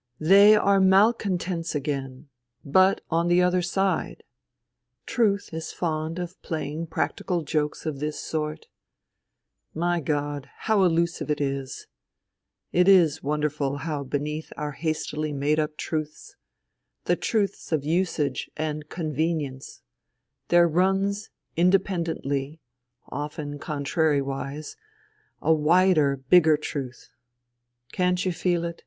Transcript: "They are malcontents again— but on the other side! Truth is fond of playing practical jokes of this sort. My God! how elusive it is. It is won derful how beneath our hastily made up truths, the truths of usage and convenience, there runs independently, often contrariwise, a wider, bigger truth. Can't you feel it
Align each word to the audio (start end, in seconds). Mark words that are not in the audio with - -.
"They 0.20 0.54
are 0.54 0.78
malcontents 0.78 1.74
again— 1.74 2.28
but 2.82 3.00
on 3.08 3.28
the 3.28 3.40
other 3.40 3.62
side! 3.62 4.22
Truth 5.06 5.54
is 5.54 5.72
fond 5.72 6.18
of 6.18 6.38
playing 6.42 6.88
practical 6.88 7.40
jokes 7.42 7.86
of 7.86 7.98
this 7.98 8.20
sort. 8.20 8.66
My 9.72 10.02
God! 10.02 10.50
how 10.54 10.82
elusive 10.82 11.30
it 11.30 11.40
is. 11.40 11.86
It 12.72 12.88
is 12.88 13.22
won 13.22 13.40
derful 13.40 13.78
how 13.78 14.04
beneath 14.04 14.52
our 14.58 14.72
hastily 14.72 15.32
made 15.32 15.58
up 15.58 15.78
truths, 15.78 16.36
the 17.04 17.16
truths 17.16 17.72
of 17.72 17.84
usage 17.86 18.50
and 18.58 18.86
convenience, 18.90 19.80
there 20.48 20.68
runs 20.68 21.30
independently, 21.56 22.60
often 23.08 23.58
contrariwise, 23.58 24.76
a 25.40 25.54
wider, 25.54 26.18
bigger 26.18 26.58
truth. 26.58 27.08
Can't 27.92 28.26
you 28.26 28.32
feel 28.34 28.66
it 28.66 28.84